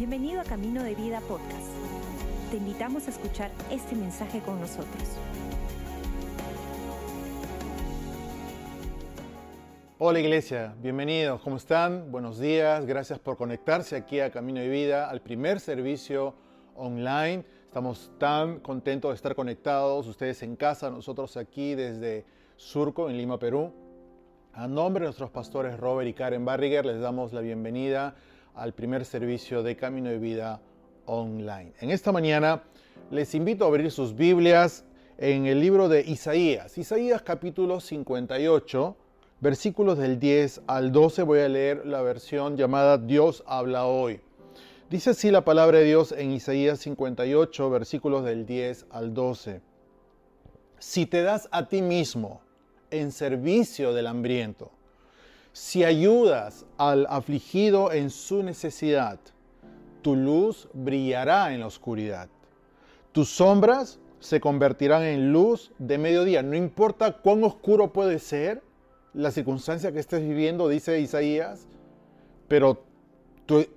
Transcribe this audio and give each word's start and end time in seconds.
Bienvenido 0.00 0.40
a 0.40 0.44
Camino 0.44 0.82
de 0.82 0.94
Vida 0.94 1.20
Podcast. 1.20 1.68
Te 2.50 2.56
invitamos 2.56 3.06
a 3.06 3.10
escuchar 3.10 3.50
este 3.70 3.94
mensaje 3.94 4.40
con 4.40 4.58
nosotros. 4.58 5.18
Hola 9.98 10.20
iglesia, 10.20 10.74
bienvenidos, 10.80 11.42
¿cómo 11.42 11.58
están? 11.58 12.10
Buenos 12.10 12.38
días, 12.38 12.86
gracias 12.86 13.18
por 13.18 13.36
conectarse 13.36 13.94
aquí 13.94 14.20
a 14.20 14.30
Camino 14.30 14.60
de 14.60 14.70
Vida, 14.70 15.10
al 15.10 15.20
primer 15.20 15.60
servicio 15.60 16.34
online. 16.76 17.44
Estamos 17.64 18.10
tan 18.16 18.60
contentos 18.60 19.10
de 19.10 19.16
estar 19.16 19.34
conectados, 19.34 20.06
ustedes 20.06 20.42
en 20.42 20.56
casa, 20.56 20.88
nosotros 20.88 21.36
aquí 21.36 21.74
desde 21.74 22.24
Surco, 22.56 23.10
en 23.10 23.18
Lima, 23.18 23.38
Perú. 23.38 23.70
A 24.54 24.66
nombre 24.66 25.02
de 25.02 25.08
nuestros 25.08 25.28
pastores 25.28 25.78
Robert 25.78 26.08
y 26.08 26.14
Karen 26.14 26.46
Barriger, 26.46 26.86
les 26.86 27.00
damos 27.02 27.34
la 27.34 27.42
bienvenida 27.42 28.14
al 28.54 28.72
primer 28.74 29.04
servicio 29.04 29.62
de 29.62 29.76
Camino 29.76 30.10
de 30.10 30.18
Vida 30.18 30.60
online. 31.06 31.72
En 31.80 31.90
esta 31.90 32.12
mañana 32.12 32.62
les 33.10 33.34
invito 33.34 33.64
a 33.64 33.68
abrir 33.68 33.90
sus 33.90 34.14
Biblias 34.14 34.84
en 35.18 35.46
el 35.46 35.60
libro 35.60 35.88
de 35.88 36.02
Isaías, 36.02 36.78
Isaías 36.78 37.22
capítulo 37.22 37.80
58, 37.80 38.96
versículos 39.40 39.98
del 39.98 40.18
10 40.18 40.62
al 40.66 40.92
12. 40.92 41.22
Voy 41.22 41.40
a 41.40 41.48
leer 41.48 41.86
la 41.86 42.02
versión 42.02 42.56
llamada 42.56 42.98
Dios 42.98 43.42
habla 43.46 43.86
hoy. 43.86 44.20
Dice 44.88 45.10
así 45.10 45.30
la 45.30 45.44
palabra 45.44 45.78
de 45.78 45.84
Dios 45.84 46.12
en 46.12 46.32
Isaías 46.32 46.80
58, 46.80 47.70
versículos 47.70 48.24
del 48.24 48.46
10 48.46 48.86
al 48.90 49.14
12. 49.14 49.60
Si 50.78 51.06
te 51.06 51.22
das 51.22 51.48
a 51.52 51.68
ti 51.68 51.82
mismo 51.82 52.40
en 52.90 53.12
servicio 53.12 53.92
del 53.92 54.06
hambriento, 54.06 54.72
si 55.52 55.84
ayudas 55.84 56.64
al 56.78 57.06
afligido 57.10 57.92
en 57.92 58.10
su 58.10 58.42
necesidad, 58.42 59.18
tu 60.02 60.16
luz 60.16 60.68
brillará 60.72 61.52
en 61.52 61.60
la 61.60 61.66
oscuridad. 61.66 62.28
Tus 63.12 63.28
sombras 63.28 63.98
se 64.20 64.40
convertirán 64.40 65.02
en 65.02 65.32
luz 65.32 65.72
de 65.78 65.98
mediodía. 65.98 66.42
No 66.42 66.54
importa 66.54 67.18
cuán 67.18 67.42
oscuro 67.42 67.92
puede 67.92 68.18
ser 68.18 68.62
la 69.12 69.30
circunstancia 69.30 69.92
que 69.92 69.98
estés 69.98 70.22
viviendo, 70.22 70.68
dice 70.68 71.00
Isaías, 71.00 71.66
pero 72.46 72.84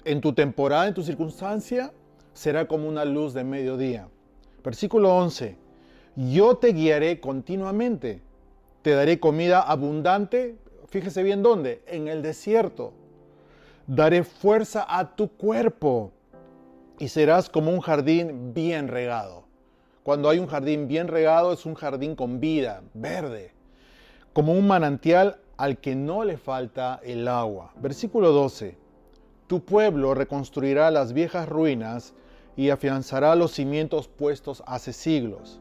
en 0.05 0.21
tu 0.21 0.33
temporada, 0.33 0.87
en 0.87 0.93
tu 0.93 1.03
circunstancia, 1.03 1.91
será 2.33 2.67
como 2.67 2.87
una 2.87 3.05
luz 3.05 3.33
de 3.33 3.43
mediodía. 3.43 4.07
Versículo 4.63 5.15
11. 5.15 5.57
Yo 6.15 6.57
te 6.57 6.73
guiaré 6.73 7.19
continuamente. 7.19 8.21
Te 8.83 8.91
daré 8.91 9.19
comida 9.19 9.61
abundante 9.61 10.57
Fíjese 10.93 11.23
bien 11.23 11.41
dónde, 11.41 11.81
en 11.87 12.07
el 12.07 12.21
desierto. 12.21 12.93
Daré 13.87 14.23
fuerza 14.23 14.85
a 14.87 15.15
tu 15.15 15.27
cuerpo 15.27 16.11
y 16.99 17.07
serás 17.07 17.49
como 17.49 17.71
un 17.71 17.79
jardín 17.79 18.53
bien 18.53 18.87
regado. 18.87 19.45
Cuando 20.03 20.29
hay 20.29 20.37
un 20.37 20.45
jardín 20.45 20.87
bien 20.87 21.07
regado 21.07 21.51
es 21.51 21.65
un 21.65 21.73
jardín 21.73 22.15
con 22.15 22.39
vida, 22.39 22.83
verde, 22.93 23.55
como 24.33 24.53
un 24.53 24.67
manantial 24.67 25.39
al 25.57 25.79
que 25.79 25.95
no 25.95 26.23
le 26.25 26.37
falta 26.37 26.99
el 27.03 27.27
agua. 27.27 27.73
Versículo 27.77 28.31
12. 28.31 28.77
Tu 29.47 29.65
pueblo 29.65 30.13
reconstruirá 30.13 30.91
las 30.91 31.13
viejas 31.13 31.49
ruinas 31.49 32.13
y 32.55 32.69
afianzará 32.69 33.35
los 33.35 33.51
cimientos 33.51 34.07
puestos 34.07 34.61
hace 34.67 34.93
siglos. 34.93 35.59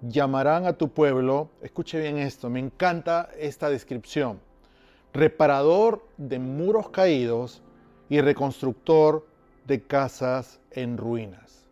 Llamarán 0.00 0.64
a 0.64 0.72
tu 0.72 0.88
pueblo, 0.88 1.50
escuche 1.60 2.00
bien 2.00 2.16
esto, 2.16 2.48
me 2.48 2.60
encanta 2.60 3.28
esta 3.38 3.68
descripción 3.68 4.40
reparador 5.12 6.04
de 6.16 6.38
muros 6.38 6.90
caídos 6.90 7.62
y 8.08 8.20
reconstructor 8.20 9.26
de 9.66 9.82
casas 9.82 10.60
en 10.70 10.96
ruinas. 10.96 11.64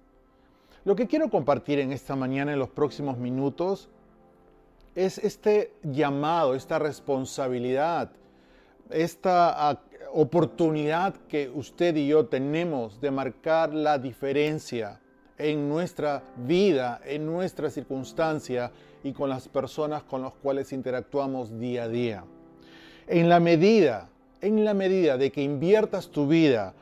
Lo 0.85 0.97
que 0.97 1.07
quiero 1.07 1.29
compartir 1.29 1.79
en 1.81 1.93
esta 1.93 2.17
mañana, 2.17 2.53
en 2.53 2.59
los 2.59 2.71
próximos 2.71 3.19
minutos, 3.19 3.89
es 4.95 5.19
este 5.19 5.73
llamado, 5.83 6.55
esta 6.55 6.79
responsabilidad, 6.79 8.11
esta 8.91 9.71
ah, 9.71 9.81
oportunidad 10.13 11.15
que 11.29 11.51
usted 11.51 11.95
y 11.97 12.09
yo 12.09 12.27
tenemos 12.27 13.01
de 13.01 13.11
marcar 13.11 13.75
la 13.75 13.99
diferencia 13.99 15.01
en 15.37 15.69
nuestra 15.69 16.23
vida, 16.37 17.01
en 17.05 17.27
nuestra 17.27 17.71
circunstancia 17.71 18.73
y 19.05 19.13
con 19.13 19.29
las 19.29 19.47
personas 19.49 20.03
con 20.03 20.23
las 20.23 20.33
cuales 20.33 20.73
interactuamos 20.73 21.59
día 21.59 21.85
a 21.85 21.89
día. 21.89 22.25
En 23.09 23.31
la 23.31 23.41
medida, 23.41 24.11
en 24.43 24.65
la 24.67 24.75
medida 24.75 25.17
de 25.17 25.33
que 25.33 25.43
inviertas 25.43 26.09
tu 26.09 26.29
vida 26.29 26.75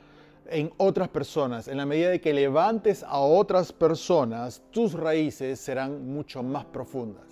en 0.51 0.73
otras 0.77 1.09
personas, 1.09 1.69
en 1.69 1.77
la 1.77 1.87
medida 1.87 2.11
de 2.11 2.21
que 2.21 2.33
levantes 2.33 3.05
a 3.05 3.21
otras 3.21 3.73
personas, 3.73 4.61
tus 4.73 4.93
raíces 4.93 5.61
serán 5.61 6.05
mucho 6.07 6.43
más 6.43 6.65
profundas. 6.65 7.25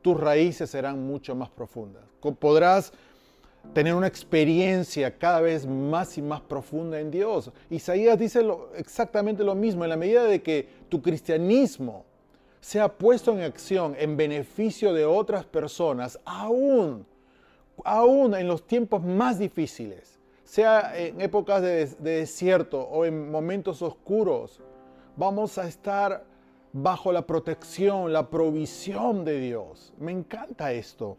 Tus 0.00 0.18
raíces 0.18 0.70
serán 0.70 1.06
mucho 1.06 1.34
más 1.34 1.50
profundas. 1.50 2.02
Podrás 2.38 2.92
tener 3.74 3.94
una 3.94 4.06
experiencia 4.06 5.18
cada 5.18 5.42
vez 5.42 5.66
más 5.66 6.16
y 6.16 6.22
más 6.22 6.40
profunda 6.40 6.98
en 6.98 7.10
Dios. 7.10 7.50
Isaías 7.68 8.18
dice 8.18 8.42
exactamente 8.76 9.44
lo 9.44 9.54
mismo, 9.54 9.84
en 9.84 9.90
la 9.90 9.96
medida 9.96 10.24
de 10.24 10.40
que 10.40 10.66
tu 10.88 11.02
cristianismo 11.02 12.04
sea 12.60 12.88
puesto 12.88 13.32
en 13.32 13.42
acción 13.42 13.94
en 13.98 14.16
beneficio 14.16 14.94
de 14.94 15.04
otras 15.04 15.44
personas, 15.44 16.18
aún 16.24 17.04
aún 17.84 18.34
en 18.34 18.48
los 18.48 18.66
tiempos 18.66 19.02
más 19.02 19.38
difíciles, 19.38 20.18
sea 20.44 20.96
en 20.96 21.20
épocas 21.20 21.62
de, 21.62 21.86
desierto 21.98 22.80
o 22.80 23.04
en 23.04 23.30
momentos 23.30 23.82
oscuros, 23.82 24.62
vamos 25.16 25.58
a 25.58 25.66
estar 25.66 26.24
bajo 26.72 27.10
la 27.10 27.26
protección, 27.26 28.12
la 28.12 28.28
provisión 28.30 29.24
de 29.24 29.40
Dios. 29.40 29.92
Me 29.98 30.12
encanta 30.12 30.72
esto. 30.72 31.16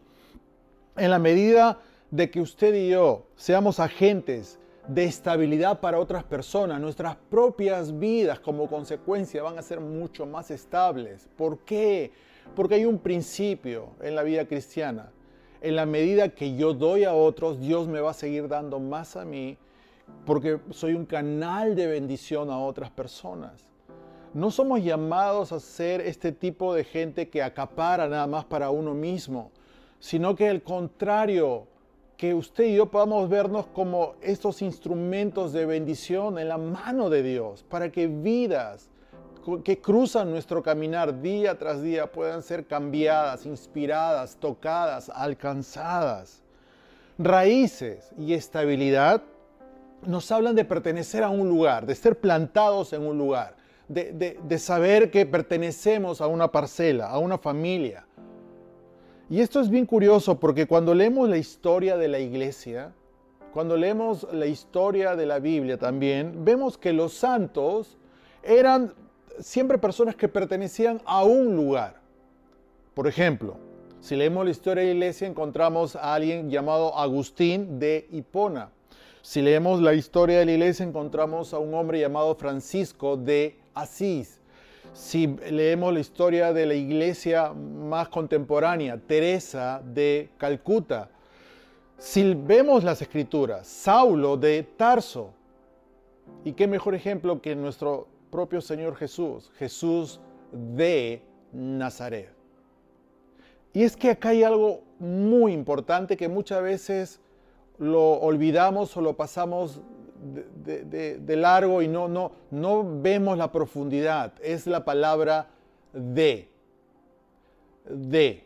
En 0.96 1.10
la 1.10 1.18
medida 1.18 1.78
de 2.10 2.30
que 2.30 2.40
usted 2.40 2.74
y 2.74 2.88
yo 2.90 3.26
seamos 3.36 3.80
agentes 3.80 4.58
de 4.86 5.04
estabilidad 5.04 5.80
para 5.80 5.98
otras 5.98 6.24
personas, 6.24 6.80
nuestras 6.80 7.16
propias 7.16 7.98
vidas 7.98 8.40
como 8.40 8.68
consecuencia 8.68 9.42
van 9.42 9.58
a 9.58 9.62
ser 9.62 9.80
mucho 9.80 10.24
más 10.24 10.50
estables. 10.50 11.28
¿Por 11.36 11.58
qué? 11.58 12.12
Porque 12.56 12.76
hay 12.76 12.86
un 12.86 12.98
principio 12.98 13.90
en 14.00 14.14
la 14.14 14.22
vida 14.22 14.46
cristiana 14.46 15.12
en 15.60 15.76
la 15.76 15.86
medida 15.86 16.28
que 16.30 16.56
yo 16.56 16.74
doy 16.74 17.04
a 17.04 17.14
otros, 17.14 17.60
Dios 17.60 17.88
me 17.88 18.00
va 18.00 18.10
a 18.10 18.14
seguir 18.14 18.48
dando 18.48 18.78
más 18.78 19.16
a 19.16 19.24
mí 19.24 19.56
porque 20.24 20.60
soy 20.70 20.94
un 20.94 21.06
canal 21.06 21.74
de 21.74 21.86
bendición 21.86 22.50
a 22.50 22.58
otras 22.58 22.90
personas. 22.90 23.68
No 24.34 24.50
somos 24.50 24.82
llamados 24.82 25.52
a 25.52 25.60
ser 25.60 26.00
este 26.00 26.32
tipo 26.32 26.74
de 26.74 26.84
gente 26.84 27.28
que 27.28 27.42
acapara 27.42 28.08
nada 28.08 28.26
más 28.26 28.44
para 28.44 28.70
uno 28.70 28.94
mismo, 28.94 29.50
sino 29.98 30.34
que 30.34 30.48
al 30.48 30.62
contrario, 30.62 31.66
que 32.16 32.34
usted 32.34 32.64
y 32.64 32.74
yo 32.74 32.86
podamos 32.86 33.28
vernos 33.28 33.66
como 33.68 34.14
estos 34.20 34.60
instrumentos 34.60 35.52
de 35.52 35.66
bendición 35.66 36.38
en 36.38 36.48
la 36.48 36.58
mano 36.58 37.08
de 37.10 37.22
Dios, 37.22 37.64
para 37.68 37.90
que 37.90 38.06
vidas 38.06 38.90
que 39.64 39.80
cruzan 39.80 40.30
nuestro 40.30 40.62
caminar 40.62 41.20
día 41.20 41.58
tras 41.58 41.82
día 41.82 42.10
puedan 42.10 42.42
ser 42.42 42.66
cambiadas, 42.66 43.46
inspiradas, 43.46 44.36
tocadas, 44.36 45.10
alcanzadas. 45.14 46.42
Raíces 47.18 48.10
y 48.18 48.34
estabilidad 48.34 49.22
nos 50.06 50.30
hablan 50.30 50.54
de 50.54 50.64
pertenecer 50.64 51.24
a 51.24 51.30
un 51.30 51.48
lugar, 51.48 51.86
de 51.86 51.94
ser 51.94 52.18
plantados 52.20 52.92
en 52.92 53.02
un 53.02 53.18
lugar, 53.18 53.56
de, 53.88 54.38
de 54.40 54.58
saber 54.58 55.10
que 55.10 55.26
pertenecemos 55.26 56.20
a 56.20 56.26
una 56.26 56.52
parcela, 56.52 57.08
a 57.08 57.18
una 57.18 57.38
familia. 57.38 58.06
Y 59.30 59.40
esto 59.40 59.60
es 59.60 59.68
bien 59.68 59.86
curioso 59.86 60.38
porque 60.38 60.66
cuando 60.66 60.94
leemos 60.94 61.28
la 61.28 61.36
historia 61.36 61.96
de 61.96 62.08
la 62.08 62.18
iglesia, 62.18 62.92
cuando 63.52 63.76
leemos 63.76 64.26
la 64.32 64.46
historia 64.46 65.16
de 65.16 65.26
la 65.26 65.38
Biblia 65.38 65.78
también, 65.78 66.44
vemos 66.44 66.78
que 66.78 66.92
los 66.92 67.14
santos 67.14 67.98
eran 68.42 68.94
siempre 69.40 69.78
personas 69.78 70.16
que 70.16 70.28
pertenecían 70.28 71.00
a 71.04 71.24
un 71.24 71.56
lugar. 71.56 72.00
Por 72.94 73.06
ejemplo, 73.06 73.56
si 74.00 74.16
leemos 74.16 74.44
la 74.44 74.50
historia 74.50 74.82
de 74.82 74.90
la 74.90 74.94
iglesia 74.94 75.26
encontramos 75.26 75.96
a 75.96 76.14
alguien 76.14 76.50
llamado 76.50 76.96
Agustín 76.96 77.78
de 77.78 78.08
Hipona. 78.10 78.70
Si 79.22 79.42
leemos 79.42 79.82
la 79.82 79.94
historia 79.94 80.38
de 80.38 80.46
la 80.46 80.52
iglesia 80.52 80.86
encontramos 80.86 81.52
a 81.52 81.58
un 81.58 81.74
hombre 81.74 82.00
llamado 82.00 82.34
Francisco 82.36 83.16
de 83.16 83.58
Asís. 83.74 84.40
Si 84.94 85.26
leemos 85.50 85.92
la 85.92 86.00
historia 86.00 86.52
de 86.52 86.66
la 86.66 86.74
iglesia 86.74 87.52
más 87.52 88.08
contemporánea, 88.08 88.96
Teresa 88.96 89.82
de 89.84 90.30
Calcuta. 90.38 91.10
Si 91.98 92.34
vemos 92.34 92.84
las 92.84 93.02
escrituras, 93.02 93.66
Saulo 93.66 94.36
de 94.36 94.62
Tarso. 94.62 95.32
Y 96.44 96.52
qué 96.52 96.66
mejor 96.66 96.94
ejemplo 96.94 97.42
que 97.42 97.54
nuestro 97.56 98.06
propio 98.30 98.60
Señor 98.60 98.96
Jesús, 98.96 99.50
Jesús 99.56 100.20
de 100.52 101.22
Nazaret. 101.52 102.30
Y 103.72 103.82
es 103.82 103.96
que 103.96 104.10
acá 104.10 104.30
hay 104.30 104.42
algo 104.42 104.82
muy 104.98 105.52
importante 105.52 106.16
que 106.16 106.28
muchas 106.28 106.62
veces 106.62 107.20
lo 107.78 108.14
olvidamos 108.14 108.96
o 108.96 109.00
lo 109.00 109.16
pasamos 109.16 109.80
de, 110.64 111.36
largo 111.36 111.80
y 111.82 111.88
no, 111.88 112.08
no, 112.08 112.32
no 112.50 113.00
vemos 113.00 113.38
la 113.38 113.52
profundidad. 113.52 114.32
Es 114.42 114.66
la 114.66 114.84
palabra 114.84 115.48
de. 115.92 116.48
De. 117.88 118.44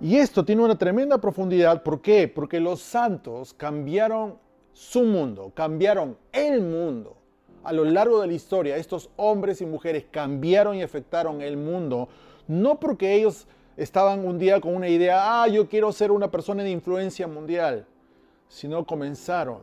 Y 0.00 0.16
esto 0.16 0.44
tiene 0.44 0.64
una 0.64 0.76
tremenda 0.76 1.18
profundidad. 1.18 1.82
¿Por 1.82 2.02
qué? 2.02 2.28
Porque 2.28 2.60
los 2.60 2.82
santos 2.82 3.54
cambiaron 3.54 4.36
su 4.72 5.04
mundo, 5.04 5.52
cambiaron 5.54 6.16
el 6.32 6.60
mundo. 6.60 7.16
A 7.64 7.72
lo 7.72 7.84
largo 7.84 8.20
de 8.20 8.26
la 8.26 8.32
historia, 8.32 8.76
estos 8.76 9.10
hombres 9.16 9.60
y 9.60 9.66
mujeres 9.66 10.04
cambiaron 10.10 10.76
y 10.76 10.82
afectaron 10.82 11.40
el 11.42 11.56
mundo, 11.56 12.08
no 12.48 12.80
porque 12.80 13.14
ellos 13.14 13.46
estaban 13.76 14.26
un 14.26 14.38
día 14.38 14.60
con 14.60 14.74
una 14.74 14.88
idea, 14.88 15.42
ah, 15.42 15.48
yo 15.48 15.68
quiero 15.68 15.92
ser 15.92 16.10
una 16.10 16.30
persona 16.30 16.62
de 16.62 16.70
influencia 16.70 17.26
mundial, 17.26 17.86
sino 18.48 18.84
comenzaron 18.84 19.60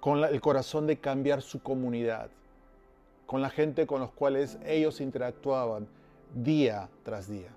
con 0.00 0.22
el 0.22 0.40
corazón 0.40 0.86
de 0.86 0.98
cambiar 0.98 1.42
su 1.42 1.60
comunidad, 1.60 2.28
con 3.26 3.42
la 3.42 3.50
gente 3.50 3.86
con 3.86 4.00
los 4.00 4.12
cuales 4.12 4.58
ellos 4.64 5.00
interactuaban 5.00 5.88
día 6.34 6.88
tras 7.02 7.28
día. 7.28 7.50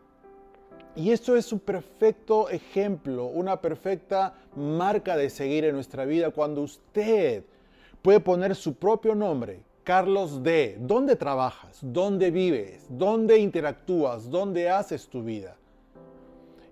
Y 0.96 1.12
esto 1.12 1.36
es 1.36 1.54
un 1.54 1.60
perfecto 1.60 2.50
ejemplo, 2.50 3.26
una 3.26 3.62
perfecta 3.62 4.34
marca 4.56 5.16
de 5.16 5.30
seguir 5.30 5.66
en 5.66 5.76
nuestra 5.76 6.06
vida 6.06 6.32
cuando 6.32 6.62
usted 6.62 7.44
puede 8.02 8.20
poner 8.20 8.56
su 8.56 8.74
propio 8.74 9.16
nombre, 9.16 9.62
Carlos 9.84 10.44
D. 10.44 10.78
¿Dónde 10.80 11.16
trabajas? 11.16 11.80
¿Dónde 11.82 12.32
vives? 12.32 12.86
¿Dónde 12.90 13.40
interactúas? 13.40 14.30
¿Dónde 14.30 14.70
haces 14.70 15.08
tu 15.08 15.24
vida? 15.24 15.56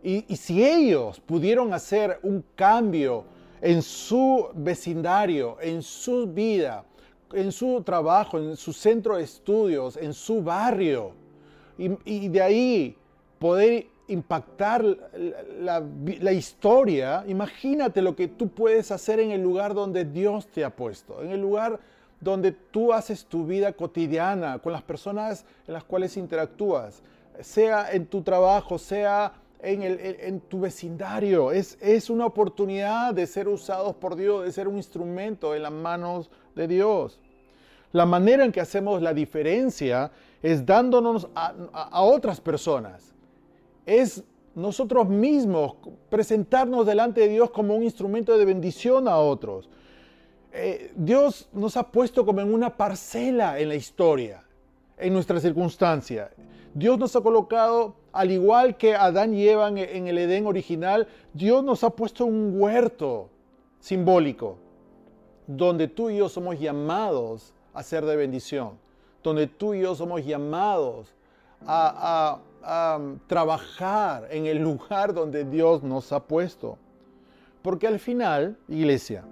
Y, 0.04 0.24
si 0.38 0.64
ellos 0.64 1.20
pudieron 1.20 1.74
hacer 1.74 2.20
un 2.24 2.44
cambio 2.56 3.26
en 3.62 3.82
su 3.82 4.48
vecindario, 4.54 5.58
en 5.60 5.82
su 5.82 6.28
vida, 6.28 6.86
en 7.34 7.52
su 7.52 7.82
trabajo, 7.82 8.38
en 8.38 8.56
su 8.56 8.72
centro 8.72 9.18
de 9.18 9.24
estudios, 9.24 9.98
en 9.98 10.14
su 10.14 10.42
barrio, 10.42 11.12
y, 11.78 11.90
y 12.06 12.30
de 12.30 12.42
ahí 12.42 12.98
poder 13.40 13.88
impactar 14.08 14.86
la, 15.60 16.32
historia, 16.32 17.24
imagínate 17.28 18.02
lo 18.02 18.16
que 18.16 18.28
tú 18.28 18.48
puedes 18.48 18.92
hacer 18.92 19.20
en 19.20 19.32
el 19.32 19.42
lugar 19.42 19.74
donde 19.74 20.06
Dios 20.06 20.48
te 20.48 20.64
ha 20.64 20.70
puesto, 20.70 21.22
en 21.22 21.32
el 21.32 21.42
lugar 21.42 21.80
donde 22.20 22.52
tú 22.52 22.94
haces 22.94 23.26
tu 23.26 23.46
vida 23.46 23.74
cotidiana 23.74 24.60
con 24.60 24.72
las 24.72 24.82
personas 24.82 25.46
en 25.68 25.74
las 25.74 25.84
cuales 25.84 26.16
interactúas, 26.18 27.02
sea 27.42 27.92
en 27.92 28.06
tu 28.08 28.22
trabajo, 28.22 28.78
sea 28.78 29.34
en, 29.62 30.40
tu 30.42 30.62
vecindario. 30.62 31.52
Es, 31.52 31.78
es 31.82 32.10
una 32.10 32.26
oportunidad 32.26 33.14
de 33.14 33.28
ser 33.28 33.48
usados 33.48 33.96
por 33.96 34.16
Dios, 34.16 34.46
de 34.46 34.52
ser 34.52 34.68
un 34.68 34.78
instrumento 34.78 35.54
en 35.54 35.64
las 35.64 35.72
manos 35.72 36.32
de 36.56 36.68
Dios. 36.68 37.20
La 37.92 38.06
manera 38.06 38.44
en 38.46 38.52
que 38.52 38.62
hacemos 38.62 39.02
la 39.02 39.14
diferencia 39.14 40.12
es 40.42 40.66
dándonos 40.66 41.28
a 41.36 42.02
otras 42.02 42.42
personas 42.42 43.17
es 43.88 44.24
nosotros 44.54 45.08
mismos 45.10 45.76
presentarnos 46.10 46.86
delante 46.86 47.22
de 47.22 47.30
Dios 47.30 47.50
como 47.50 47.76
un 47.76 47.84
instrumento 47.84 48.38
de 48.38 48.46
bendición 48.46 49.08
a 49.08 49.18
otros. 49.18 49.70
Eh, 50.52 50.92
Dios 50.96 51.50
nos 51.54 51.78
ha 51.78 51.92
puesto 51.92 52.26
como 52.26 52.42
en 52.42 52.54
una 52.54 52.76
parcela 52.76 53.60
en 53.60 53.70
la 53.70 53.76
historia, 53.76 54.44
en 54.98 55.14
nuestra 55.14 55.40
circunstancia. 55.40 56.32
Dios 56.74 57.00
nos 57.00 57.16
ha 57.16 57.22
colocado, 57.22 57.96
al 58.12 58.32
igual 58.32 58.78
que 58.78 58.96
Adán 58.96 59.34
y 59.34 59.48
Eva 59.48 59.70
en 59.70 60.08
el 60.08 60.18
Edén 60.18 60.46
original, 60.46 61.08
Dios 61.34 61.64
nos 61.64 61.84
ha 61.84 61.92
puesto 61.92 62.26
un 62.26 62.60
huerto 62.60 63.30
simbólico, 63.80 64.58
donde 65.46 65.88
tú 65.88 66.10
y 66.10 66.18
yo 66.18 66.30
somos 66.30 66.60
llamados 66.60 67.54
a 67.74 67.84
ser 67.84 68.06
de 68.06 68.16
bendición, 68.16 68.72
donde 69.24 69.48
tú 69.48 69.74
y 69.74 69.82
yo 69.82 69.96
somos 69.96 70.26
llamados 70.26 71.14
a, 71.66 72.40
trabajar 73.28 74.28
en 74.30 74.46
el 74.46 74.58
lugar 74.58 75.14
donde 75.14 75.46
Dios 75.46 75.84
nos 75.84 76.12
ha 76.12 76.24
puesto. 76.24 76.78
Porque 77.62 77.88
al 77.88 78.00
final, 78.00 78.58
iglesia, 78.68 79.24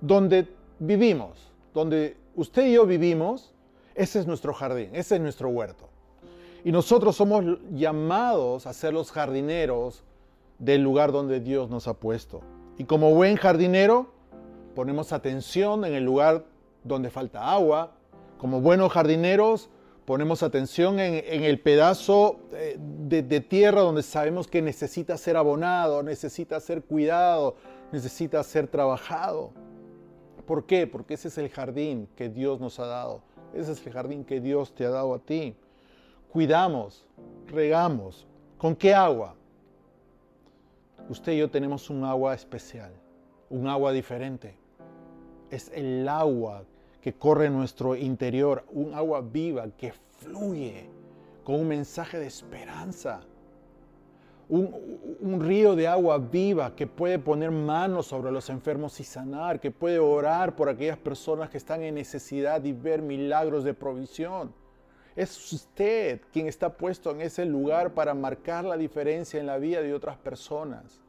donde 0.00 0.48
vivimos, 0.78 1.50
donde 1.72 2.16
usted 2.36 2.66
y 2.66 2.74
yo 2.74 2.86
vivimos, 2.86 3.52
ese 3.94 4.20
es 4.20 4.26
nuestro 4.26 4.52
jardín, 4.52 4.90
ese 4.92 5.16
es 5.16 5.20
nuestro 5.20 5.48
huerto. 5.48 5.88
Y 6.64 6.72
nosotros 6.72 7.16
somos 7.16 7.44
llamados 7.72 8.66
a 8.66 8.72
ser 8.72 8.92
los 8.92 9.10
jardineros 9.10 10.04
del 10.58 10.82
lugar 10.82 11.10
donde 11.10 11.40
Dios 11.40 11.70
nos 11.70 11.88
ha 11.88 11.94
puesto. 11.94 12.40
Y 12.78 12.84
como 12.84 13.14
buen 13.14 13.36
jardinero, 13.36 14.12
ponemos 14.74 15.12
atención 15.12 15.84
en 15.84 15.94
el 15.94 16.04
lugar 16.04 16.44
donde 16.84 17.10
falta 17.10 17.52
agua. 17.52 17.92
Como 18.38 18.60
buenos 18.60 18.92
jardineros, 18.92 19.70
ponemos 20.04 20.42
atención 20.42 20.98
en, 20.98 21.44
el 21.44 21.60
pedazo 21.60 22.40
eh, 22.52 22.76
de, 22.78 23.40
tierra 23.40 23.82
donde 23.82 24.02
sabemos 24.02 24.48
que 24.48 24.62
necesita 24.62 25.16
ser 25.16 25.36
abonado, 25.36 26.02
necesita 26.02 26.58
ser 26.60 26.82
cuidado, 26.82 27.56
necesita 27.92 28.42
ser 28.42 28.66
trabajado. 28.66 29.52
¿Por 30.46 30.66
qué? 30.66 30.86
Porque 30.86 31.14
ese 31.14 31.28
es 31.28 31.38
el 31.38 31.48
jardín 31.48 32.08
que 32.16 32.28
Dios 32.28 32.60
nos 32.60 32.78
ha 32.80 32.86
dado. 32.86 33.22
Ese 33.54 33.72
es 33.72 33.86
el 33.86 33.92
jardín 33.92 34.24
que 34.24 34.40
Dios 34.40 34.74
te 34.74 34.84
ha 34.84 34.90
dado 34.90 35.14
a 35.14 35.18
ti. 35.18 35.54
Cuidamos, 36.32 37.06
regamos. 37.46 38.26
¿Con 38.58 38.74
qué 38.74 38.94
agua? 38.94 39.36
Usted 41.08 41.32
y 41.32 41.38
yo 41.38 41.50
tenemos 41.50 41.90
un 41.90 42.04
agua 42.04 42.34
especial, 42.34 42.92
un 43.50 43.68
agua 43.68 43.92
diferente. 43.92 44.56
Es 45.50 45.70
el 45.74 46.08
agua 46.08 46.64
que 47.02 47.12
corre 47.12 47.46
en 47.46 47.54
nuestro 47.54 47.96
interior, 47.96 48.64
un 48.70 48.94
agua 48.94 49.20
viva 49.20 49.66
que 49.76 49.92
fluye 49.92 50.88
con 51.42 51.56
un 51.56 51.68
mensaje 51.68 52.18
de 52.18 52.26
esperanza. 52.26 53.20
Un, 54.48 55.18
un, 55.20 55.40
río 55.40 55.74
de 55.74 55.88
agua 55.88 56.18
viva 56.18 56.76
que 56.76 56.86
puede 56.86 57.18
poner 57.18 57.50
manos 57.50 58.06
sobre 58.06 58.30
los 58.30 58.50
enfermos 58.50 59.00
y 59.00 59.04
sanar, 59.04 59.58
que 59.60 59.70
puede 59.70 59.98
orar 59.98 60.54
por 60.54 60.68
aquellas 60.68 60.98
personas 60.98 61.48
que 61.50 61.56
están 61.56 61.82
en 61.82 61.94
necesidad 61.94 62.62
y 62.64 62.72
ver 62.72 63.02
milagros 63.02 63.64
de 63.64 63.74
provisión. 63.74 64.52
Es 65.16 65.52
usted 65.52 66.20
quien 66.32 66.46
está 66.46 66.70
puesto 66.70 67.10
en 67.10 67.22
ese 67.22 67.44
lugar 67.44 67.94
para 67.94 68.14
marcar 68.14 68.64
la 68.64 68.76
diferencia 68.76 69.40
en 69.40 69.46
la 69.46 69.58
vida 69.58 69.82
de 69.82 69.92
otras 69.92 70.16
personas. 70.18 71.00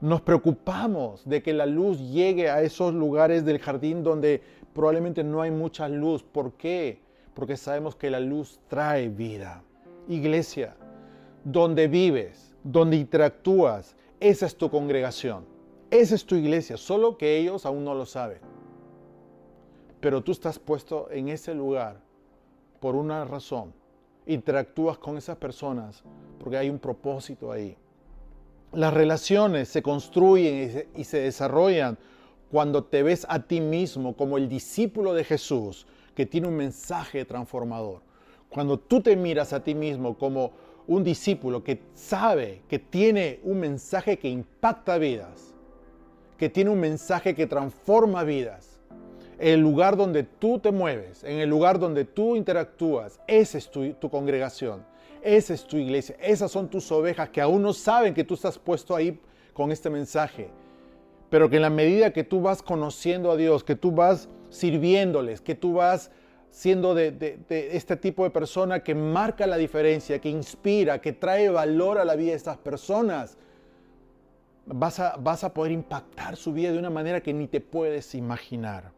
Nos 0.00 0.20
preocupamos 0.20 1.26
de 1.28 1.42
que 1.42 1.52
la 1.52 1.66
luz 1.66 1.98
llegue 1.98 2.50
a 2.50 2.62
esos 2.62 2.92
lugares 2.92 3.44
del 3.44 3.58
jardín 3.58 4.02
donde 4.02 4.42
probablemente 4.74 5.24
no 5.24 5.40
hay 5.40 5.50
mucha 5.50 5.88
luz. 5.88 6.22
¿Por 6.22 6.52
qué? 6.52 7.00
Porque 7.32 7.56
sabemos 7.56 7.96
que 7.96 8.10
la 8.10 8.20
luz 8.20 8.60
trae 8.68 9.08
vida. 9.08 9.62
Iglesia, 10.08 10.76
donde 11.44 11.88
vives, 11.88 12.54
donde 12.62 12.96
interactúas, 12.96 13.96
esa 14.20 14.46
es 14.46 14.56
tu 14.56 14.70
congregación. 14.70 15.44
Esa 15.90 16.14
es 16.14 16.24
tu 16.24 16.34
iglesia, 16.34 16.76
solo 16.76 17.16
que 17.16 17.38
ellos 17.38 17.64
aún 17.66 17.84
no 17.84 17.94
lo 17.94 18.04
saben. 18.04 18.38
Pero 20.00 20.22
tú 20.22 20.32
estás 20.32 20.58
puesto 20.58 21.08
en 21.10 21.28
ese 21.28 21.54
lugar 21.54 22.00
por 22.80 22.96
una 22.96 23.24
razón. 23.24 23.72
Interactúas 24.26 24.98
con 24.98 25.16
esas 25.16 25.36
personas 25.36 26.02
porque 26.38 26.58
hay 26.58 26.68
un 26.68 26.78
propósito 26.78 27.52
ahí. 27.52 27.76
Las 28.72 28.92
relaciones 28.92 29.68
se 29.68 29.82
construyen 29.82 30.88
y 30.94 31.04
se, 31.04 31.20
desarrollan 31.20 31.96
cuando 32.50 32.84
te 32.84 33.02
ves 33.02 33.26
a 33.28 33.40
ti 33.40 33.60
mismo 33.60 34.16
como 34.16 34.38
el 34.38 34.48
discípulo 34.48 35.14
de 35.14 35.24
Jesús 35.24 35.86
que 36.14 36.26
tiene 36.26 36.48
un 36.48 36.56
mensaje 36.56 37.24
transformador. 37.24 38.00
Cuando 38.48 38.78
tú 38.78 39.00
te 39.00 39.16
miras 39.16 39.52
a 39.52 39.62
ti 39.62 39.74
mismo 39.74 40.16
como 40.16 40.52
un 40.86 41.02
discípulo 41.02 41.64
que 41.64 41.80
sabe 41.94 42.62
que 42.68 42.78
tiene 42.78 43.40
un 43.42 43.58
mensaje 43.58 44.18
que 44.18 44.28
impacta 44.28 44.98
vidas, 44.98 45.54
que 46.38 46.48
tiene 46.48 46.70
un 46.70 46.80
mensaje 46.80 47.34
que 47.34 47.46
transforma 47.46 48.22
vidas, 48.22 48.78
el 49.38 49.60
lugar 49.60 49.96
donde 49.96 50.22
tú 50.22 50.58
te 50.58 50.70
mueves, 50.70 51.24
en 51.24 51.38
el 51.38 51.48
lugar 51.48 51.78
donde 51.78 52.04
tú 52.04 52.36
interactúas, 52.36 53.20
esa 53.26 53.58
es 53.58 53.70
tu, 53.70 54.08
congregación. 54.10 54.84
Esa 55.22 55.54
es 55.54 55.64
tu 55.64 55.78
iglesia, 55.78 56.16
esas 56.20 56.52
son 56.52 56.68
tus 56.68 56.92
ovejas 56.92 57.30
que 57.30 57.40
aún 57.40 57.62
no 57.62 57.72
saben 57.72 58.12
que 58.12 58.24
tú 58.24 58.34
estás 58.34 58.58
puesto 58.58 58.94
ahí 58.94 59.18
con 59.54 59.72
este 59.72 59.88
mensaje. 59.88 60.50
Pero 61.30 61.50
que 61.50 61.56
en 61.56 61.62
la 61.62 61.70
medida 61.70 62.12
que 62.12 62.24
tú 62.24 62.40
vas 62.40 62.62
conociendo 62.62 63.30
a 63.30 63.36
Dios, 63.36 63.64
que 63.64 63.76
tú 63.76 63.92
vas 63.92 64.28
sirviéndoles, 64.50 65.40
que 65.40 65.54
tú 65.54 65.74
vas 65.74 66.10
siendo 66.50 66.94
de, 66.94 67.40
este 67.48 67.96
tipo 67.96 68.22
de 68.22 68.30
persona 68.30 68.84
que 68.84 68.94
marca 68.94 69.46
la 69.46 69.56
diferencia, 69.56 70.20
que 70.20 70.28
inspira, 70.28 71.00
que 71.00 71.12
trae 71.12 71.48
valor 71.48 71.98
a 71.98 72.04
la 72.04 72.14
vida 72.14 72.30
de 72.30 72.36
estas 72.36 72.58
personas, 72.58 73.36
vas 74.66 75.00
a, 75.00 75.16
vas 75.16 75.42
a 75.42 75.52
poder 75.52 75.72
impactar 75.72 76.36
su 76.36 76.52
vida 76.52 76.70
de 76.70 76.78
una 76.78 76.90
manera 76.90 77.20
que 77.20 77.34
ni 77.34 77.48
te 77.48 77.60
puedes 77.60 78.14
imaginar. 78.14 78.92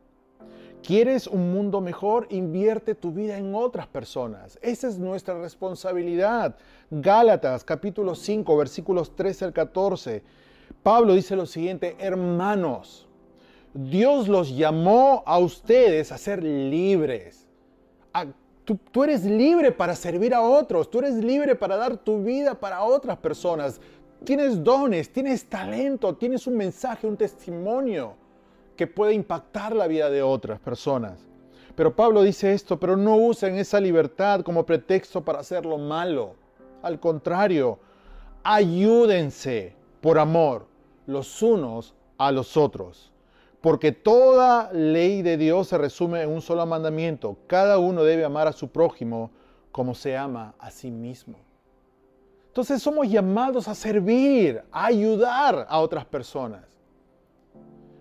¿Quieres 0.82 1.26
un 1.26 1.50
mundo 1.50 1.80
mejor? 1.80 2.28
Invierte 2.30 2.94
tu 2.94 3.10
vida 3.10 3.36
en 3.38 3.54
otras 3.54 3.86
personas. 3.86 4.58
Esa 4.62 4.86
es 4.86 4.98
nuestra 4.98 5.40
responsabilidad. 5.40 6.56
Gálatas 6.90 7.64
capítulo 7.64 8.14
5 8.14 8.56
versículos 8.56 9.16
13 9.16 9.46
al 9.46 9.52
14. 9.52 10.22
Pablo 10.82 11.14
dice 11.14 11.36
lo 11.36 11.46
siguiente, 11.46 11.96
hermanos, 11.98 13.06
Dios 13.74 14.28
los 14.28 14.56
llamó 14.56 15.22
a 15.26 15.38
ustedes 15.38 16.12
a 16.12 16.18
ser 16.18 16.42
libres. 16.42 17.46
tú, 18.64 18.78
tú 18.90 19.04
eres 19.04 19.24
libre 19.24 19.70
para 19.70 19.94
servir 19.94 20.34
a 20.34 20.42
otros, 20.42 20.90
tú 20.90 21.00
eres 21.00 21.14
libre 21.14 21.54
para 21.54 21.76
dar 21.76 21.96
tu 21.96 22.22
vida 22.22 22.54
para 22.58 22.82
otras 22.82 23.18
personas. 23.18 23.80
Tienes 24.24 24.64
dones, 24.64 25.12
tienes 25.12 25.44
talento, 25.44 26.14
tienes 26.14 26.46
un 26.46 26.56
mensaje, 26.56 27.06
un 27.06 27.16
testimonio 27.16 28.14
que 28.76 28.86
puede 28.86 29.12
impactar 29.12 29.74
la 29.74 29.86
vida 29.86 30.08
de 30.08 30.22
otras 30.22 30.58
personas. 30.58 31.26
Pero 31.74 31.94
Pablo 31.94 32.22
dice 32.22 32.54
esto, 32.54 32.80
pero 32.80 32.96
no 32.96 33.16
usen 33.16 33.56
esa 33.56 33.78
libertad 33.78 34.40
como 34.40 34.64
pretexto 34.64 35.22
para 35.22 35.40
hacer 35.40 35.66
lo 35.66 35.76
malo. 35.76 36.34
Al 36.82 36.98
contrario, 36.98 37.78
ayúdense 38.42 39.75
por 40.00 40.18
amor 40.18 40.66
los 41.06 41.42
unos 41.42 41.94
a 42.18 42.32
los 42.32 42.56
otros. 42.56 43.12
Porque 43.60 43.92
toda 43.92 44.72
ley 44.72 45.22
de 45.22 45.36
Dios 45.36 45.68
se 45.68 45.78
resume 45.78 46.22
en 46.22 46.30
un 46.30 46.40
solo 46.40 46.64
mandamiento. 46.66 47.36
Cada 47.46 47.78
uno 47.78 48.04
debe 48.04 48.24
amar 48.24 48.46
a 48.46 48.52
su 48.52 48.68
prójimo 48.68 49.30
como 49.72 49.94
se 49.94 50.16
ama 50.16 50.54
a 50.58 50.70
sí 50.70 50.90
mismo. 50.90 51.36
Entonces 52.48 52.82
somos 52.82 53.08
llamados 53.08 53.68
a 53.68 53.74
servir, 53.74 54.62
a 54.70 54.86
ayudar 54.86 55.66
a 55.68 55.80
otras 55.80 56.06
personas. 56.06 56.64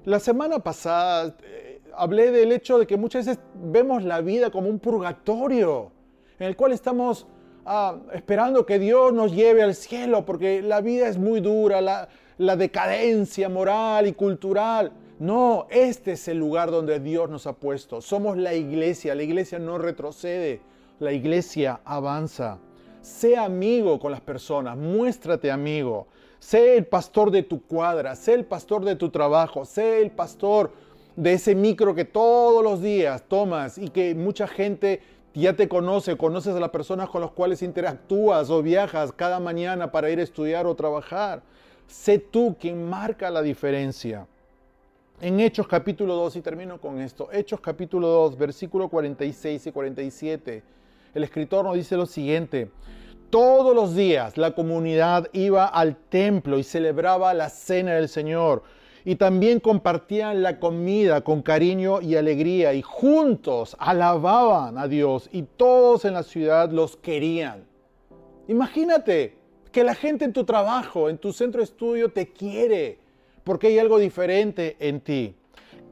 La 0.05 0.19
semana 0.19 0.59
pasada 0.59 1.35
eh, 1.43 1.81
hablé 1.93 2.31
del 2.31 2.51
hecho 2.51 2.77
de 2.77 2.87
que 2.87 2.95
muchas 2.95 3.25
veces 3.25 3.43
vemos 3.55 4.03
la 4.03 4.21
vida 4.21 4.51
como 4.51 4.69
un 4.69 4.79
purgatorio, 4.79 5.91
en 6.39 6.47
el 6.47 6.55
cual 6.55 6.71
estamos 6.71 7.27
ah, 7.65 7.97
esperando 8.13 8.65
que 8.65 8.79
Dios 8.79 9.13
nos 9.13 9.33
lleve 9.33 9.63
al 9.63 9.75
cielo, 9.75 10.25
porque 10.25 10.61
la 10.61 10.81
vida 10.81 11.07
es 11.07 11.17
muy 11.17 11.41
dura, 11.41 11.81
la, 11.81 12.09
la 12.37 12.55
decadencia 12.55 13.49
moral 13.49 14.07
y 14.07 14.13
cultural. 14.13 14.91
No, 15.19 15.67
este 15.69 16.13
es 16.13 16.27
el 16.27 16.39
lugar 16.39 16.71
donde 16.71 16.99
Dios 16.99 17.29
nos 17.29 17.47
ha 17.47 17.53
puesto. 17.53 18.01
Somos 18.01 18.37
la 18.37 18.53
iglesia, 18.53 19.15
la 19.15 19.23
iglesia 19.23 19.59
no 19.59 19.77
retrocede, 19.77 20.61
la 20.99 21.13
iglesia 21.13 21.79
avanza. 21.85 22.59
Sé 23.01 23.37
amigo 23.37 23.99
con 23.99 24.11
las 24.11 24.21
personas, 24.21 24.77
muéstrate 24.77 25.51
amigo. 25.51 26.07
Sé 26.39 26.77
el 26.77 26.85
pastor 26.85 27.31
de 27.31 27.43
tu 27.43 27.61
cuadra, 27.61 28.15
sé 28.15 28.33
el 28.33 28.45
pastor 28.45 28.83
de 28.83 28.95
tu 28.95 29.09
trabajo, 29.09 29.63
sé 29.63 30.01
el 30.01 30.11
pastor 30.11 30.71
de 31.15 31.33
ese 31.33 31.55
micro 31.55 31.95
que 31.95 32.05
todos 32.05 32.63
los 32.63 32.81
días 32.81 33.23
tomas 33.27 33.77
y 33.77 33.89
que 33.89 34.13
mucha 34.15 34.47
gente 34.47 35.01
ya 35.41 35.53
te 35.53 35.67
conoce, 35.67 36.17
conoces 36.17 36.55
a 36.55 36.59
las 36.59 36.69
personas 36.69 37.09
con 37.09 37.21
las 37.21 37.31
cuales 37.31 37.61
interactúas 37.61 38.49
o 38.49 38.61
viajas 38.61 39.11
cada 39.11 39.39
mañana 39.39 39.91
para 39.91 40.09
ir 40.09 40.19
a 40.19 40.23
estudiar 40.23 40.65
o 40.65 40.75
trabajar. 40.75 41.43
Sé 41.87 42.19
tú 42.19 42.55
quien 42.59 42.89
marca 42.89 43.29
la 43.29 43.41
diferencia. 43.41 44.27
En 45.21 45.39
Hechos 45.39 45.67
capítulo 45.67 46.15
2, 46.15 46.37
y 46.37 46.41
termino 46.41 46.79
con 46.79 46.99
esto, 46.99 47.29
Hechos 47.31 47.61
capítulo 47.61 48.07
2, 48.07 48.37
versículo 48.37 48.89
46 48.89 49.67
y 49.67 49.71
47 49.71 50.75
el 51.15 51.23
escritor 51.23 51.63
nos 51.63 51.75
dice 51.75 51.95
lo 51.95 52.05
siguiente, 52.05 52.69
todos 53.29 53.73
los 53.73 53.95
días 53.95 54.37
la 54.37 54.51
comunidad 54.51 55.29
iba 55.31 55.65
al 55.65 55.95
templo 55.95 56.59
y 56.59 56.63
celebraba 56.63 57.33
la 57.33 57.49
cena 57.49 57.93
del 57.93 58.09
Señor 58.09 58.63
y 59.05 59.15
también 59.15 59.59
compartían 59.59 60.41
la 60.41 60.59
comida 60.59 61.21
con 61.21 61.43
cariño 61.43 62.01
y 62.01 62.15
alegría 62.15 62.73
y 62.73 62.81
juntos 62.81 63.77
alababan 63.79 64.79
a 64.79 64.87
Dios 64.87 65.29
y 65.31 65.43
todos 65.43 66.05
en 66.05 66.13
la 66.13 66.23
ciudad 66.23 66.71
los 66.71 66.97
querían. 66.97 67.65
Imagínate 68.47 69.37
que 69.71 69.83
la 69.83 69.93
gente 69.93 70.25
en 70.25 70.33
tu 70.33 70.43
trabajo, 70.43 71.07
en 71.09 71.19
tu 71.19 71.31
centro 71.31 71.59
de 71.59 71.65
estudio 71.65 72.09
te 72.09 72.33
quiere 72.33 72.97
porque 73.43 73.67
hay 73.67 73.77
algo 73.77 73.99
diferente 73.99 74.75
en 74.79 74.99
ti. 74.99 75.35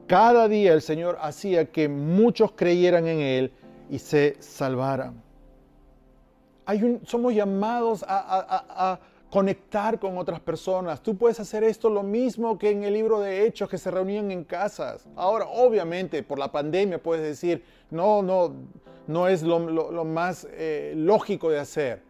Cada 0.08 0.48
día 0.48 0.72
el 0.72 0.82
Señor 0.82 1.16
hacía 1.20 1.70
que 1.70 1.88
muchos 1.88 2.52
creyeran 2.52 3.06
en 3.06 3.20
Él 3.20 3.52
y 3.88 4.00
se 4.00 4.36
salvaran. 4.40 5.22
Hay 6.66 6.98
somos 7.04 7.32
llamados 7.32 8.04
a, 8.08 8.98
conectar 9.34 9.98
con 9.98 10.16
otras 10.16 10.38
personas. 10.38 11.02
Tú 11.02 11.16
puedes 11.16 11.40
hacer 11.40 11.64
esto 11.64 11.90
lo 11.90 12.04
mismo 12.04 12.56
que 12.56 12.70
en 12.70 12.84
el 12.84 12.94
libro 12.94 13.18
de 13.18 13.44
Hechos, 13.44 13.68
que 13.68 13.78
se 13.78 13.90
reunían 13.90 14.30
en 14.30 14.44
casas. 14.44 15.08
Ahora, 15.16 15.46
obviamente, 15.46 16.22
por 16.22 16.38
la 16.38 16.52
pandemia 16.52 17.02
puedes 17.02 17.24
decir, 17.24 17.64
no, 17.90 18.22
no, 18.22 18.54
no 19.08 19.26
es 19.26 19.42
lo, 19.42 19.58
más 20.04 20.46
eh, 20.52 20.94
lógico 20.96 21.50
de 21.50 21.58
hacer. 21.58 22.02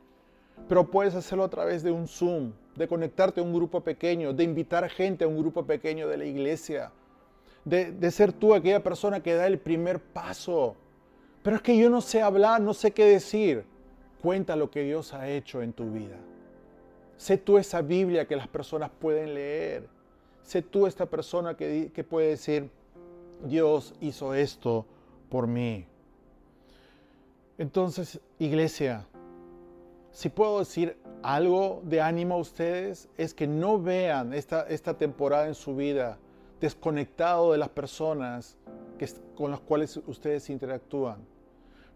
Pero 0.68 0.90
puedes 0.90 1.14
hacerlo 1.14 1.44
a 1.44 1.48
través 1.48 1.82
de 1.82 1.90
un 1.90 2.06
Zoom, 2.06 2.52
de 2.76 2.86
conectarte 2.86 3.40
a 3.40 3.42
un 3.42 3.54
grupo 3.54 3.80
pequeño, 3.80 4.34
de 4.34 4.44
invitar 4.44 4.86
gente 4.90 5.24
a 5.24 5.28
un 5.28 5.38
grupo 5.38 5.64
pequeño 5.64 6.06
de 6.08 6.18
la 6.18 6.26
iglesia, 6.26 6.92
de, 7.64 7.90
de 7.90 8.10
ser 8.10 8.34
tú 8.34 8.52
aquella 8.52 8.82
persona 8.82 9.22
que 9.22 9.32
da 9.32 9.46
el 9.46 9.58
primer 9.58 9.98
paso 9.98 10.76
pero 11.44 11.56
es 11.56 11.62
que 11.62 11.76
yo 11.76 11.90
no 11.90 12.00
sé 12.00 12.22
hablar, 12.22 12.62
no 12.62 12.72
sé 12.72 12.92
qué 12.92 13.04
decir. 13.04 13.66
Cuenta 14.22 14.56
lo 14.56 14.70
que 14.70 14.82
Dios 14.82 15.12
ha 15.12 15.28
hecho 15.28 15.60
en 15.60 15.74
tu 15.74 15.90
vida. 15.90 16.16
Sé 17.16 17.38
tú 17.38 17.58
esa 17.58 17.80
Biblia 17.82 18.26
que 18.26 18.36
las 18.36 18.48
personas 18.48 18.90
pueden 18.90 19.34
leer. 19.34 19.88
Sé 20.42 20.62
tú 20.62 20.86
esta 20.86 21.06
persona 21.06 21.56
que, 21.56 21.90
que 21.94 22.04
puede 22.04 22.28
decir, 22.28 22.70
Dios 23.44 23.94
hizo 24.00 24.34
esto 24.34 24.84
por 25.28 25.46
mí. 25.46 25.86
Entonces, 27.56 28.20
iglesia, 28.38 29.06
si 30.10 30.28
puedo 30.28 30.58
decir 30.58 30.96
algo 31.22 31.80
de 31.84 32.00
ánimo 32.00 32.34
a 32.34 32.38
ustedes, 32.38 33.08
es 33.16 33.32
que 33.32 33.46
no 33.46 33.80
vean 33.80 34.34
esta, 34.34 34.62
esta 34.68 34.94
temporada 34.94 35.46
en 35.46 35.54
su 35.54 35.74
vida 35.76 36.18
desconectado 36.60 37.52
de 37.52 37.58
las 37.58 37.68
personas 37.68 38.56
que, 38.98 39.08
con 39.34 39.50
las 39.50 39.60
cuales 39.60 39.96
ustedes 40.06 40.50
interactúan 40.50 41.34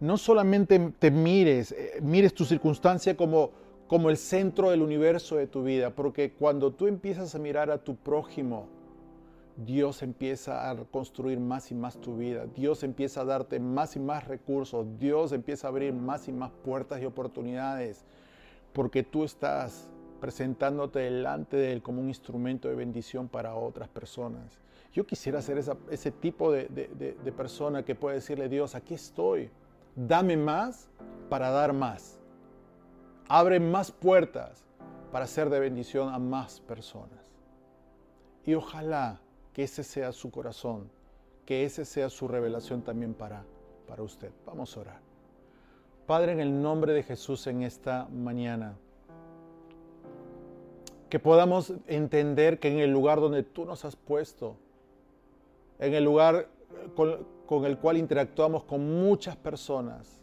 no 0.01 0.17
solamente 0.17 0.93
te 0.99 1.11
mires, 1.11 1.73
eh, 1.73 1.99
mires 2.03 2.35
tu 2.35 2.45
circunstancia 2.45 3.17
como, 3.17 3.51
como 3.89 4.11
el 4.11 4.17
centro 4.17 4.71
del 4.71 4.83
universo 4.83 5.37
de 5.37 5.47
tu 5.47 5.65
vida, 5.65 5.91
porque 5.91 6.33
cuando 6.33 6.73
tú 6.73 6.87
empiezas 6.87 7.35
a 7.35 7.39
mirar 7.39 7.71
a 7.71 7.79
tu 7.79 7.97
prójimo, 7.97 8.69
Dios 9.57 10.03
empieza 10.03 10.71
a 10.71 10.77
construir 10.77 11.41
más 11.41 11.73
y 11.73 11.75
más 11.75 11.97
tu 11.97 12.17
vida, 12.17 12.47
Dios 12.55 12.85
empieza 12.85 13.23
a 13.23 13.25
darte 13.25 13.59
más 13.59 13.97
y 13.97 13.99
más 13.99 14.29
recursos, 14.29 14.87
Dios 15.01 15.33
empieza 15.33 15.67
a 15.67 15.71
abrir 15.71 15.93
más 15.93 16.29
y 16.29 16.33
más 16.33 16.53
puertas 16.65 17.03
y 17.03 17.07
oportunidades, 17.07 18.05
porque 18.73 19.03
tú 19.03 19.25
estás 19.25 19.91
presentándote 20.21 21.01
delante 21.01 21.57
de 21.57 21.73
Él 21.73 21.83
como 21.83 22.01
un 22.01 22.09
instrumento 22.09 22.69
de 22.69 22.77
bendición 22.77 23.27
para 23.27 23.57
otras 23.57 23.89
personas. 23.89 24.61
Yo 24.93 25.07
quisiera 25.07 25.43
ser 25.43 25.59
ese 25.91 26.11
tipo 26.13 26.53
de, 26.53 26.69
de 26.69 27.33
persona 27.33 27.85
que 27.85 27.95
puede 27.95 28.17
decirle, 28.17 28.49
Dios, 28.49 28.75
aquí 28.75 28.95
estoy 28.95 29.51
dame 30.07 30.37
más 30.37 30.89
para 31.29 31.51
dar 31.51 31.73
más. 31.73 32.18
Abre 33.29 33.61
más 33.61 33.91
puertas 33.93 34.65
para 35.13 35.27
ser 35.27 35.51
de 35.51 35.61
bendición 35.61 36.13
a 36.13 36.19
más 36.19 36.61
personas. 36.61 37.33
Y 38.47 38.55
ojalá 38.55 39.21
que 39.53 39.65
ese 39.65 39.85
sea 39.85 40.13
su 40.13 40.31
corazón, 40.31 40.91
que 41.45 41.65
ese 41.65 41.85
sea 41.85 42.09
su 42.09 42.29
revelación 42.29 42.83
también 42.83 43.15
para, 43.15 43.45
para 43.87 44.03
usted. 44.03 44.31
Vamos 44.47 44.77
a 44.77 44.81
orar. 44.81 45.01
Padre, 46.07 46.33
en 46.33 46.41
el 46.41 46.63
nombre 46.63 46.95
de 46.95 47.03
Jesús 47.03 47.47
en 47.47 47.63
esta 47.63 48.09
mañana, 48.11 48.77
que 51.11 51.19
podamos 51.19 51.73
entender 51.87 52.59
que 52.59 52.69
en 52.69 52.79
el 52.79 52.91
lugar 52.91 53.21
donde 53.21 53.43
tú 53.43 53.65
nos 53.65 53.85
has 53.85 53.97
puesto, 53.97 54.57
en 55.79 55.95
el 55.95 56.05
lugar 56.05 56.49
con, 56.97 57.27
con 57.47 57.65
el 57.65 57.79
cual 57.79 57.97
interactuamos 57.97 58.65
con 58.65 59.03
muchas 59.03 59.37
personas. 59.37 60.21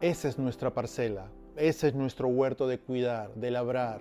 Esa 0.00 0.28
es 0.28 0.38
nuestra 0.38 0.74
parcela, 0.74 1.26
ese 1.56 1.88
es 1.88 1.94
nuestro 1.94 2.28
huerto 2.28 2.66
de 2.66 2.78
cuidar, 2.78 3.34
de 3.34 3.50
labrar. 3.50 4.00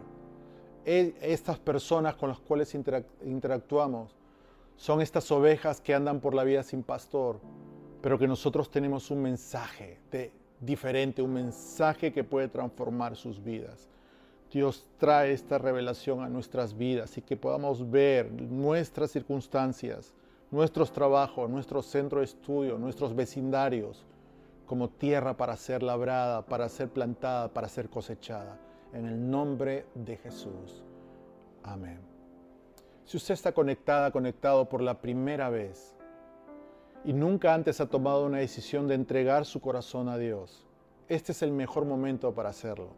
E, 0.86 1.14
estas 1.22 1.60
personas 1.60 2.16
con 2.16 2.30
las 2.30 2.40
cuales 2.40 2.76
interactuamos 3.24 4.16
son 4.76 5.02
estas 5.02 5.32
ovejas 5.32 5.80
que 5.80 5.94
andan 5.94 6.20
por 6.20 6.34
la 6.34 6.44
vida 6.44 6.64
sin 6.64 6.84
pastor, 6.84 7.40
pero 8.02 8.18
que 8.18 8.28
nosotros 8.28 8.72
tenemos 8.72 9.12
un 9.12 9.22
mensaje 9.22 10.00
de, 10.12 10.32
diferente, 10.60 11.22
un 11.22 11.34
mensaje 11.34 12.12
que 12.12 12.24
puede 12.24 12.48
transformar 12.48 13.16
sus 13.16 13.44
vidas. 13.44 13.88
Dios 14.52 14.86
trae 14.98 15.32
esta 15.32 15.58
revelación 15.58 16.22
a 16.22 16.30
nuestras 16.30 16.78
vidas 16.78 17.18
y 17.18 17.22
que 17.22 17.38
podamos 17.38 17.90
ver 17.90 18.32
nuestras 18.32 19.12
circunstancias 19.12 20.14
nuestros 20.52 20.92
trabajos, 20.92 21.50
nuestro 21.50 21.82
centro 21.82 22.20
de 22.20 22.26
estudio, 22.26 22.78
nuestros 22.78 23.16
vecindarios, 23.16 24.04
como 24.72 24.88
tierra 24.88 25.36
para 25.36 25.58
ser 25.58 25.84
labrada, 25.84 26.46
para 26.46 26.70
ser 26.70 26.88
plantada, 26.88 27.50
para 27.50 27.68
ser 27.68 27.90
cosechada. 27.90 28.58
En 28.94 29.06
el 29.06 29.30
nombre 29.30 29.86
de 29.96 30.16
Jesús. 30.16 30.86
Amén. 31.62 32.00
Si 33.04 33.18
usted 33.18 33.34
está 33.34 33.52
conectada, 33.52 34.12
conectado 34.12 34.70
por 34.70 34.82
la 34.82 35.02
primera 35.02 35.50
vez 35.50 35.94
y 37.04 37.12
nunca 37.12 37.54
antes 37.54 37.82
ha 37.82 37.88
tomado 37.88 38.26
una 38.26 38.38
decisión 38.38 38.88
de 38.88 38.96
entregar 38.96 39.44
su 39.44 39.60
corazón 39.60 40.08
a 40.08 40.18
Dios, 40.18 40.66
este 41.10 41.34
es 41.34 41.42
el 41.42 41.52
mejor 41.52 41.84
momento 41.84 42.34
para 42.34 42.48
hacerlo. 42.48 42.94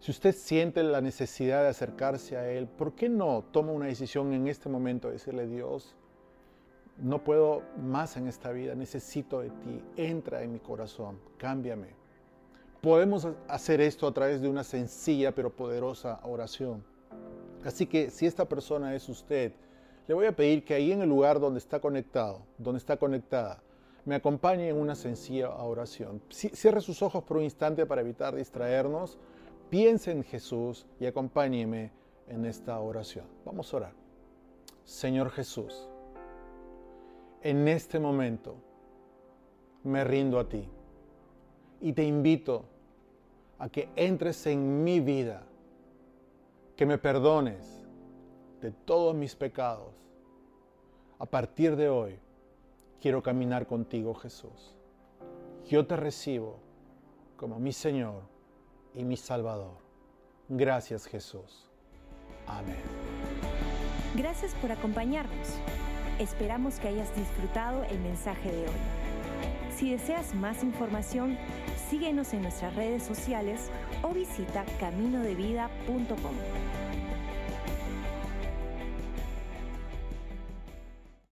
Si 0.00 0.10
usted 0.10 0.34
siente 0.34 0.82
la 0.82 1.00
necesidad 1.00 1.62
de 1.62 1.68
acercarse 1.68 2.36
a 2.36 2.50
Él, 2.50 2.66
¿por 2.66 2.96
qué 2.96 3.08
no 3.08 3.44
toma 3.52 3.70
una 3.70 3.86
decisión 3.86 4.32
en 4.32 4.48
este 4.48 4.68
momento 4.68 5.06
de 5.06 5.12
decirle, 5.12 5.46
Dios, 5.46 5.94
no 6.98 7.22
puedo 7.22 7.62
más 7.76 8.16
en 8.16 8.26
esta 8.26 8.52
vida, 8.52 8.74
necesito 8.74 9.40
de 9.40 9.50
ti, 9.50 9.82
entra 9.96 10.42
en 10.42 10.52
mi 10.52 10.60
corazón, 10.60 11.18
cámbiame. 11.36 11.88
Podemos 12.80 13.28
hacer 13.48 13.80
esto 13.80 14.06
a 14.06 14.12
través 14.12 14.40
de 14.40 14.48
una 14.48 14.64
sencilla 14.64 15.34
pero 15.34 15.50
poderosa 15.50 16.20
oración. 16.22 16.84
Así 17.64 17.86
que 17.86 18.10
si 18.10 18.26
esta 18.26 18.44
persona 18.46 18.94
es 18.94 19.08
usted, 19.08 19.52
le 20.06 20.14
voy 20.14 20.26
a 20.26 20.36
pedir 20.36 20.64
que 20.64 20.74
ahí 20.74 20.92
en 20.92 21.02
el 21.02 21.08
lugar 21.08 21.40
donde 21.40 21.58
está 21.58 21.80
conectado, 21.80 22.42
donde 22.58 22.78
está 22.78 22.96
conectada, 22.96 23.60
me 24.04 24.14
acompañe 24.14 24.68
en 24.68 24.76
una 24.76 24.94
sencilla 24.94 25.50
oración. 25.50 26.22
Cierre 26.30 26.80
sus 26.80 27.02
ojos 27.02 27.24
por 27.24 27.38
un 27.38 27.42
instante 27.42 27.86
para 27.86 28.02
evitar 28.02 28.36
distraernos. 28.36 29.18
Piense 29.68 30.12
en 30.12 30.22
Jesús 30.22 30.86
y 31.00 31.06
acompáñeme 31.06 31.90
en 32.28 32.44
esta 32.44 32.78
oración. 32.78 33.26
Vamos 33.44 33.74
a 33.74 33.76
orar. 33.78 33.92
Señor 34.84 35.30
Jesús, 35.30 35.88
en 37.46 37.68
este 37.68 38.00
momento 38.00 38.56
me 39.84 40.02
rindo 40.02 40.40
a 40.40 40.48
ti 40.48 40.68
y 41.80 41.92
te 41.92 42.02
invito 42.02 42.64
a 43.60 43.68
que 43.68 43.88
entres 43.94 44.46
en 44.46 44.82
mi 44.82 44.98
vida, 44.98 45.44
que 46.74 46.84
me 46.84 46.98
perdones 46.98 47.84
de 48.60 48.72
todos 48.72 49.14
mis 49.14 49.36
pecados. 49.36 49.94
A 51.20 51.26
partir 51.26 51.76
de 51.76 51.88
hoy, 51.88 52.18
quiero 53.00 53.22
caminar 53.22 53.68
contigo, 53.68 54.12
Jesús. 54.14 54.74
Yo 55.68 55.86
te 55.86 55.94
recibo 55.94 56.58
como 57.36 57.60
mi 57.60 57.72
Señor 57.72 58.22
y 58.92 59.04
mi 59.04 59.16
Salvador. 59.16 59.78
Gracias, 60.48 61.06
Jesús. 61.06 61.70
Amén. 62.48 62.82
Gracias 64.16 64.52
por 64.56 64.72
acompañarnos. 64.72 65.60
Esperamos 66.18 66.78
que 66.78 66.88
hayas 66.88 67.14
disfrutado 67.14 67.84
el 67.84 68.00
mensaje 68.00 68.50
de 68.50 68.62
hoy. 68.62 68.80
Si 69.76 69.90
deseas 69.90 70.34
más 70.34 70.64
información, 70.64 71.36
síguenos 71.90 72.32
en 72.32 72.42
nuestras 72.42 72.74
redes 72.74 73.02
sociales 73.02 73.70
o 74.02 74.14
visita 74.14 74.64
caminodevida.com. 74.80 76.85